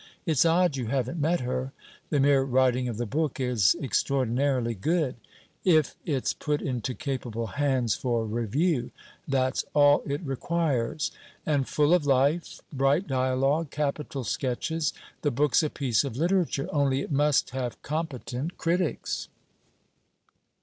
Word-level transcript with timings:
It's 0.25 0.45
odd 0.45 0.77
you 0.77 0.87
haven't 0.87 1.21
met 1.21 1.41
her. 1.41 1.73
The 2.09 2.19
mere 2.19 2.41
writing 2.41 2.87
of 2.89 2.97
the 2.97 3.05
book 3.05 3.39
is 3.39 3.75
extraordinarily 3.79 4.73
good. 4.73 5.15
If 5.63 5.95
it 6.07 6.25
's 6.25 6.33
put 6.33 6.59
into 6.59 6.95
capable 6.95 7.45
hands 7.45 7.93
for 7.93 8.25
review! 8.25 8.89
that's 9.27 9.63
all 9.75 10.01
it 10.07 10.25
requires. 10.25 11.11
And 11.45 11.67
full 11.69 11.93
of 11.93 12.03
life... 12.07 12.61
bright 12.73 13.05
dialogue.. 13.05 13.69
capital 13.69 14.23
sketches. 14.23 14.91
The 15.21 15.29
book's 15.29 15.61
a 15.61 15.69
piece 15.69 16.03
of 16.03 16.17
literature. 16.17 16.67
Only 16.73 17.01
it 17.01 17.11
must 17.11 17.51
have 17.51 17.79
competent 17.83 18.57
critics!' 18.57 19.27